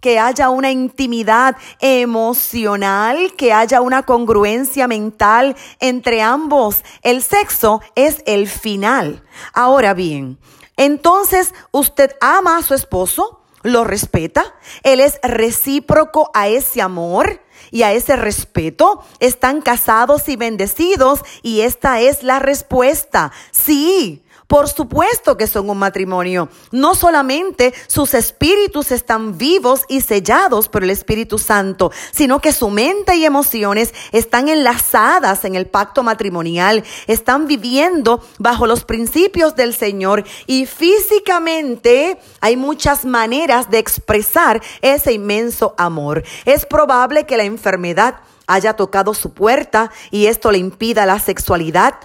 que 0.06 0.20
haya 0.20 0.52
una 0.52 0.70
intimidad 0.70 1.56
emocional, 1.80 3.34
que 3.36 3.52
haya 3.52 3.82
una 3.82 4.04
congruencia 4.04 4.88
mental 4.88 5.56
entre 5.80 6.22
ambos. 6.22 6.84
El 7.02 7.24
sexo 7.24 7.82
es 7.96 8.22
el 8.28 8.48
final. 8.48 9.24
Ahora 9.52 9.96
bien, 9.96 10.38
entonces 10.78 11.54
usted 11.72 12.16
ama 12.22 12.58
a 12.58 12.64
su 12.64 12.74
esposo, 12.74 13.42
lo 13.64 13.84
respeta, 13.84 14.56
él 14.84 15.00
es 15.00 15.20
recíproco 15.24 16.30
a 16.34 16.48
ese 16.48 16.82
amor 16.82 17.42
y 17.72 17.84
a 17.84 17.94
ese 17.94 18.16
respeto, 18.16 19.04
están 19.20 19.62
casados 19.62 20.30
y 20.30 20.36
bendecidos 20.36 21.22
y 21.42 21.62
esta 21.62 22.00
es 22.00 22.22
la 22.22 22.40
respuesta. 22.40 23.32
Sí, 23.52 24.24
por 24.48 24.70
supuesto 24.70 25.38
que 25.38 25.48
son 25.48 25.70
un 25.70 25.78
matrimonio. 25.78 26.50
No 26.72 26.96
solamente 26.96 27.74
sus 27.88 28.14
espíritus 28.14 28.92
están 28.92 29.38
vivos 29.38 29.82
y 29.88 30.02
sellados 30.02 30.70
por 30.70 30.84
el 30.84 30.90
Espíritu 30.90 31.38
Santo, 31.38 31.92
sino 32.12 32.40
que 32.40 32.52
su 32.52 32.70
mente 32.70 33.16
y 33.16 33.26
emociones 33.26 33.94
están 34.12 34.50
enlazadas 34.50 35.46
en 35.46 35.56
el 35.56 35.68
pacto 35.68 36.04
matrimonial, 36.04 36.84
están 37.08 37.48
viviendo 37.48 38.24
bajo 38.40 38.68
los 38.68 38.86
principios 38.86 39.56
del 39.56 39.74
Señor 39.74 40.24
y 40.48 40.66
físicamente 40.66 42.20
hay 42.42 42.58
muchas 42.58 43.06
maneras 43.06 43.70
de 43.70 43.80
expresar 43.80 44.62
ese 44.82 45.14
inmenso 45.14 45.74
amor. 45.78 46.24
Es 46.46 46.66
probable 46.66 47.26
que 47.26 47.38
la 47.38 47.44
enfermedad 47.44 48.22
haya 48.48 48.76
tocado 48.76 49.14
su 49.14 49.34
puerta 49.34 49.92
y 50.12 50.28
esto 50.28 50.52
le 50.52 50.58
impida 50.58 51.06
la 51.06 51.20
sexualidad. 51.20 51.96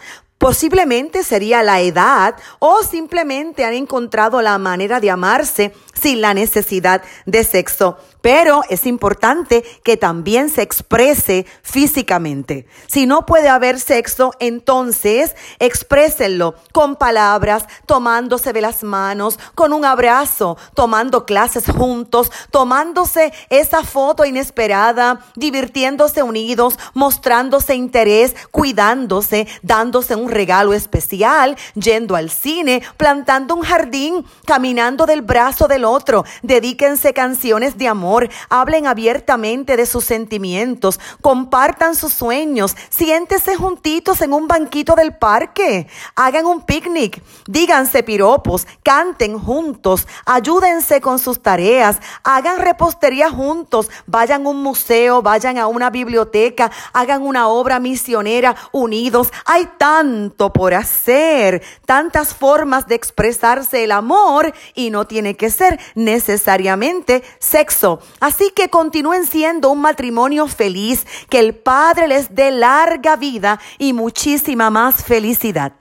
Posiblemente 0.40 1.22
sería 1.22 1.62
la 1.62 1.82
edad 1.82 2.34
o 2.60 2.82
simplemente 2.82 3.66
han 3.66 3.74
encontrado 3.74 4.40
la 4.40 4.56
manera 4.56 4.98
de 4.98 5.10
amarse 5.10 5.74
sin 5.92 6.22
la 6.22 6.32
necesidad 6.32 7.02
de 7.26 7.44
sexo. 7.44 7.98
Pero 8.20 8.62
es 8.68 8.86
importante 8.86 9.64
que 9.82 9.96
también 9.96 10.48
se 10.48 10.62
exprese 10.62 11.46
físicamente. 11.62 12.66
Si 12.86 13.06
no 13.06 13.26
puede 13.26 13.48
haber 13.48 13.80
sexo, 13.80 14.32
entonces 14.40 15.34
exprésenlo 15.58 16.54
con 16.72 16.96
palabras, 16.96 17.64
tomándose 17.86 18.52
de 18.52 18.60
las 18.60 18.82
manos, 18.82 19.38
con 19.54 19.72
un 19.72 19.84
abrazo, 19.84 20.56
tomando 20.74 21.24
clases 21.24 21.64
juntos, 21.66 22.30
tomándose 22.50 23.32
esa 23.48 23.84
foto 23.84 24.24
inesperada, 24.24 25.20
divirtiéndose 25.36 26.22
unidos, 26.22 26.78
mostrándose 26.94 27.74
interés, 27.74 28.34
cuidándose, 28.50 29.46
dándose 29.62 30.14
un 30.14 30.30
regalo 30.30 30.72
especial, 30.72 31.56
yendo 31.74 32.16
al 32.16 32.30
cine, 32.30 32.82
plantando 32.96 33.54
un 33.54 33.62
jardín, 33.62 34.24
caminando 34.46 35.06
del 35.06 35.22
brazo 35.22 35.68
del 35.68 35.84
otro. 35.84 36.24
Dedíquense 36.42 37.12
canciones 37.12 37.78
de 37.78 37.88
amor, 37.88 38.09
hablen 38.48 38.86
abiertamente 38.86 39.76
de 39.76 39.86
sus 39.86 40.04
sentimientos, 40.04 40.98
compartan 41.20 41.94
sus 41.94 42.12
sueños, 42.12 42.76
siéntese 42.88 43.56
juntitos 43.56 44.20
en 44.20 44.32
un 44.32 44.48
banquito 44.48 44.94
del 44.94 45.16
parque, 45.16 45.86
hagan 46.16 46.46
un 46.46 46.62
picnic, 46.62 47.22
díganse 47.46 48.02
piropos, 48.02 48.66
canten 48.82 49.38
juntos, 49.38 50.06
ayúdense 50.26 51.00
con 51.00 51.18
sus 51.18 51.42
tareas, 51.42 51.98
hagan 52.24 52.60
repostería 52.60 53.30
juntos, 53.30 53.90
vayan 54.06 54.46
a 54.46 54.50
un 54.50 54.62
museo, 54.62 55.22
vayan 55.22 55.58
a 55.58 55.66
una 55.66 55.90
biblioteca, 55.90 56.70
hagan 56.92 57.22
una 57.22 57.48
obra 57.48 57.78
misionera 57.78 58.56
unidos. 58.72 59.32
Hay 59.44 59.68
tanto 59.78 60.52
por 60.52 60.74
hacer, 60.74 61.62
tantas 61.86 62.34
formas 62.34 62.86
de 62.86 62.94
expresarse 62.94 63.84
el 63.84 63.92
amor 63.92 64.52
y 64.74 64.90
no 64.90 65.06
tiene 65.06 65.36
que 65.36 65.50
ser 65.50 65.78
necesariamente 65.94 67.22
sexo. 67.38 67.99
Así 68.20 68.50
que 68.54 68.68
continúen 68.68 69.26
siendo 69.26 69.70
un 69.70 69.80
matrimonio 69.80 70.46
feliz, 70.46 71.06
que 71.28 71.38
el 71.38 71.54
Padre 71.54 72.08
les 72.08 72.34
dé 72.34 72.50
larga 72.50 73.16
vida 73.16 73.60
y 73.78 73.92
muchísima 73.92 74.70
más 74.70 75.04
felicidad. 75.04 75.72